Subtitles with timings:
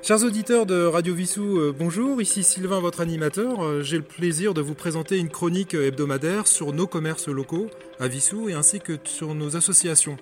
[0.00, 3.62] Chers auditeurs de Radio Vissou, euh, bonjour, ici Sylvain, votre animateur.
[3.62, 7.68] Euh, J'ai le plaisir de vous présenter une chronique hebdomadaire sur nos commerces locaux
[8.00, 10.16] à Vissou et ainsi que sur nos associations.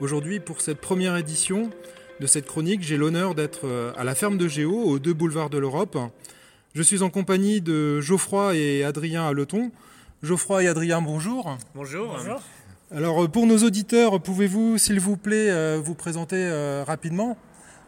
[0.00, 1.70] Aujourd'hui, pour cette première édition
[2.20, 5.50] de cette chronique, j'ai l'honneur d'être euh, à la ferme de Géo, aux deux boulevards
[5.50, 5.96] de l'Europe.
[6.74, 9.70] Je suis en compagnie de Geoffroy et Adrien Aleton.
[10.22, 11.56] Geoffroy et Adrien, bonjour.
[11.74, 12.16] Bonjour.
[12.90, 17.36] Alors, pour nos auditeurs, pouvez-vous, s'il vous plaît, vous présenter rapidement?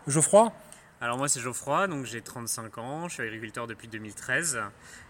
[0.07, 0.53] Geoffroy?
[1.01, 4.61] Alors moi c'est Geoffroy, donc j'ai 35 ans, je suis agriculteur depuis 2013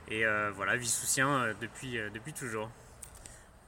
[0.08, 2.70] et euh, voilà, vie-soutien euh, depuis, euh, depuis toujours.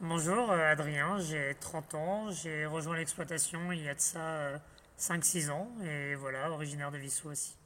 [0.00, 4.60] Bonjour Adrien, j'ai 30 ans, j'ai rejoint l'exploitation il y a de ça
[4.98, 7.56] 5-6 ans et voilà, originaire de Vissou aussi.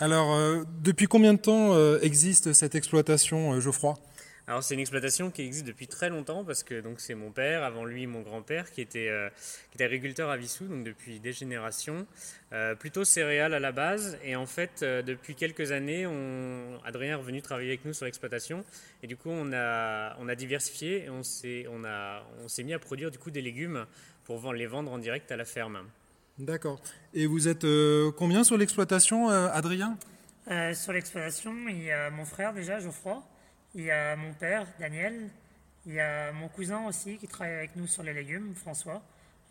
[0.00, 3.96] Alors depuis combien de temps existe cette exploitation Geoffroy?
[4.48, 7.64] Alors c'est une exploitation qui existe depuis très longtemps parce que donc c'est mon père,
[7.64, 9.28] avant lui mon grand-père qui était, euh,
[9.70, 12.06] qui était agriculteur à Vissou, donc depuis des générations,
[12.54, 14.16] euh, plutôt céréales à la base.
[14.24, 18.06] Et en fait euh, depuis quelques années, on, Adrien est revenu travailler avec nous sur
[18.06, 18.64] l'exploitation
[19.02, 22.62] et du coup on a, on a diversifié et on s'est, on a, on s'est
[22.62, 23.84] mis à produire du coup des légumes
[24.24, 25.80] pour les vendre en direct à la ferme.
[26.38, 26.80] D'accord.
[27.12, 27.66] Et vous êtes
[28.16, 29.98] combien sur l'exploitation, Adrien?
[30.72, 33.22] Sur l'exploitation, il y a mon frère déjà, Geoffroy.
[33.78, 35.28] Il y a mon père, Daniel.
[35.86, 39.00] Il y a mon cousin aussi qui travaille avec nous sur les légumes, François.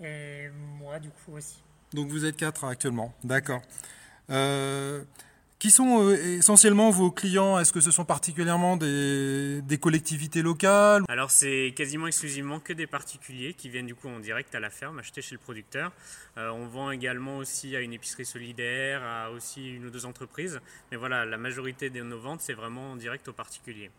[0.04, 1.64] Et moi, du coup, aussi.
[1.94, 3.14] Donc vous êtes quatre actuellement.
[3.24, 3.62] D'accord.
[4.30, 5.02] Euh,
[5.60, 7.58] qui sont euh, essentiellement vos clients?
[7.58, 11.04] Est-ce que ce sont particulièrement des, collectivités locales?
[11.08, 14.70] Alors c'est quasiment exclusivement que des particuliers qui viennent du coup en direct à la
[14.70, 15.94] ferme acheter chez le producteur.
[16.38, 20.60] Euh, on vend également aussi à une épicerie solidaire, à aussi une ou deux entreprises.
[20.92, 23.90] Mais voilà, la majorité de nos ventes c'est vraiment en direct aux particuliers.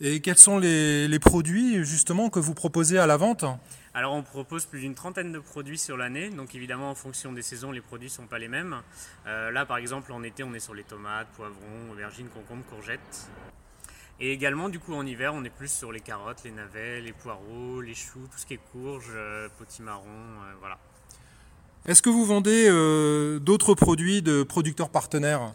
[0.00, 3.44] Et quels sont les, produits justement que vous proposez à la vente?
[3.94, 7.42] Alors on propose plus d'une trentaine de produits sur l'année, donc évidemment en fonction des
[7.42, 8.74] saisons les produits ne sont pas les mêmes.
[9.28, 13.28] Euh, là par exemple en été on est sur les tomates, poivrons, aubergines, concombres, courgettes.
[14.18, 17.12] Et également du coup en hiver on est plus sur les carottes, les navets, les
[17.12, 20.76] poireaux, les choux, tout ce qui est courge, euh, potimarron, euh, voilà.
[21.86, 22.70] Est-ce que vous vendez
[23.40, 25.54] d'autres produits de producteurs partenaires?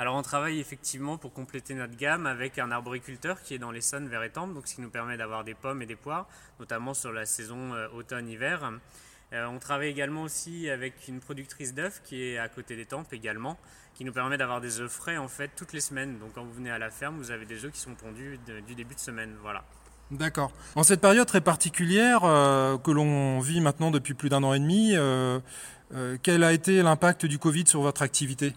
[0.00, 4.06] Alors on travaille effectivement pour compléter notre gamme avec un arboriculteur qui est dans l'Essonne
[4.06, 6.28] vers Étampes, donc ce qui nous permet d'avoir des pommes et des poires,
[6.60, 8.70] notamment sur la saison euh, automne-hiver.
[9.32, 13.12] Euh, on travaille également aussi avec une productrice d'œufs qui est à côté des tempes
[13.12, 13.58] également,
[13.94, 16.20] qui nous permet d'avoir des œufs frais en fait toutes les semaines.
[16.20, 18.38] Donc quand vous venez à la ferme, vous avez des œufs qui sont pondus
[18.68, 19.34] du début de semaine.
[19.42, 19.64] Voilà.
[20.12, 20.52] D'accord.
[20.76, 24.60] En cette période très particulière euh, que l'on vit maintenant depuis plus d'un an et
[24.60, 24.94] demi,
[26.22, 28.54] quel a été l'impact du Covid sur votre activité?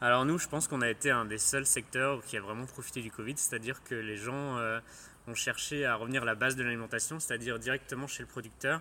[0.00, 3.02] Alors nous, je pense qu'on a été un des seuls secteurs qui a vraiment profité
[3.02, 4.80] du Covid, c'est-à-dire que les gens euh,
[5.26, 8.80] ont cherché à revenir à la base de l'alimentation, c'est-à-dire directement chez le producteur,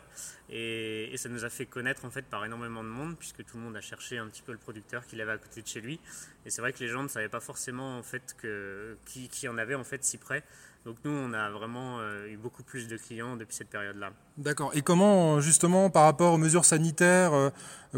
[0.50, 3.64] et, ça nous a fait connaître en fait par énormément de monde, puisque tout le
[3.64, 6.00] monde a cherché un petit peu le producteur qu'il avait à côté de chez lui.
[6.46, 9.48] Et c'est vrai que les gens ne savaient pas forcément en fait que qui, qui
[9.48, 10.44] en avait en fait si près.
[10.86, 14.12] Donc nous, on a vraiment euh, eu beaucoup plus de clients depuis cette période-là.
[14.38, 14.72] D'accord.
[14.74, 17.50] Et comment, justement, par rapport aux mesures sanitaires euh,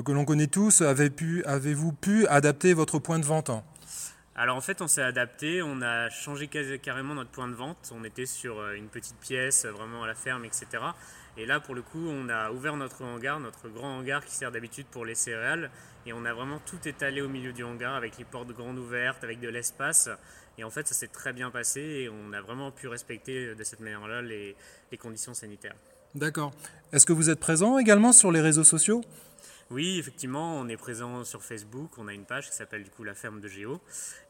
[0.04, 3.52] que l'on connaît tous, avez-vous pu adapter votre point de vente?
[4.42, 7.94] Alors en fait, on s'est adapté, on a changé carrément notre point de vente.
[7.96, 10.66] On était sur euh, une petite pièce, vraiment à la ferme, etc.
[11.38, 14.52] Et là, pour le coup, on a ouvert notre hangar, notre grand hangar qui sert
[14.52, 15.70] d'habitude pour les céréales.
[16.08, 19.24] Et on a vraiment tout étalé au milieu du hangar avec les portes grandes ouvertes,
[19.24, 20.10] avec de l'espace.
[20.58, 23.64] Et en fait, ça s'est très bien passé et on a vraiment pu respecter de
[23.64, 24.56] cette manière-là les,
[25.00, 25.76] conditions sanitaires.
[26.16, 26.52] D'accord.
[26.92, 29.04] Est-ce que vous êtes présent également sur les réseaux sociaux?
[29.72, 33.06] Oui, effectivement, on est présent sur Facebook, on a une page qui s'appelle du coup
[33.06, 33.80] La Ferme de Géo.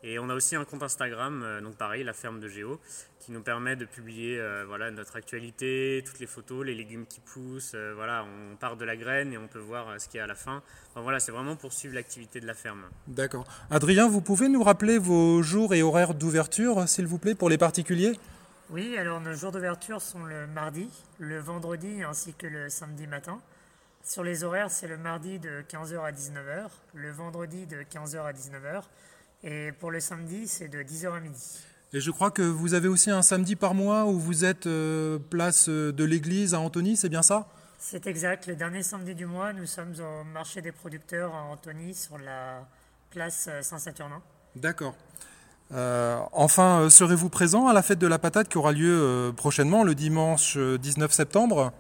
[0.03, 2.79] Et on a aussi un compte Instagram, euh, donc pareil, La Ferme de Géo,
[3.19, 7.22] qui nous permet de publier euh, voilà, notre actualité, toutes les photos, les légumes qui
[7.22, 7.74] poussent.
[7.74, 10.25] Euh, voilà, on part de la graine et on peut voir ce qu'il y a
[10.25, 10.62] à la fin.
[10.96, 12.84] voilà, c'est vraiment pour suivre l'activité de la ferme.
[13.08, 13.46] D'accord.
[13.72, 17.58] Adrien, vous pouvez nous rappeler vos jours et horaires d'ouverture, s'il vous plaît, pour les
[17.58, 18.13] particuliers?
[18.69, 20.88] Oui, alors nos jours d'ouverture sont le mardi,
[21.18, 23.41] le vendredi ainsi que le samedi matin.
[24.04, 28.34] Sur les horaires, c'est le mardi de 15h à 19h, le vendredi de 15h à
[28.34, 28.82] 19h,
[29.44, 31.59] et pour le samedi, c'est de 10h à midi.
[31.94, 35.20] Et je crois que vous avez aussi un samedi par mois où vous êtes euh,
[35.30, 37.48] place de l'église à Antony, c'est bien ça?
[37.80, 38.48] C'est exact.
[38.48, 42.66] Le dernier samedi du mois, nous sommes au marché des producteurs à Antony sur la
[43.12, 44.22] place Saint-Saturnin.
[44.56, 44.96] D'accord.
[45.74, 49.84] Euh, enfin, euh, serez-vous présent à la fête de la patate qui aura lieu prochainement,
[49.84, 51.72] le dimanche 19 septembre?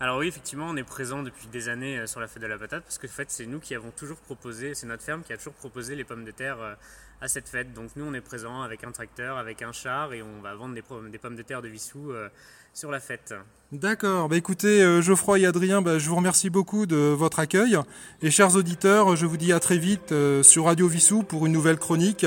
[0.00, 2.58] Alors oui, effectivement, on est présent depuis des années euh, sur la fête de la
[2.58, 5.32] patate parce que en fait, c'est nous qui avons toujours proposé, c'est notre ferme qui
[5.32, 6.74] a toujours proposé les pommes de terre euh,
[7.20, 7.72] à cette fête.
[7.74, 10.74] Donc nous, on est présent avec un tracteur, avec un char et on va vendre
[10.74, 12.28] des, pommes de terre de Vissou euh,
[12.72, 13.34] sur la fête.
[13.70, 14.28] D'accord.
[14.28, 17.78] Bah écoutez, Geoffroy et Adrien, bah, je vous remercie beaucoup de votre accueil.
[18.20, 20.12] Et chers auditeurs, je vous dis à très vite
[20.42, 22.26] sur Radio Vissou pour une nouvelle chronique.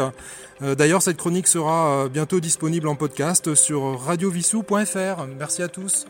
[0.62, 5.28] D'ailleurs, cette chronique sera bientôt disponible en podcast sur radiovissou.fr.
[5.38, 6.08] Merci à tous.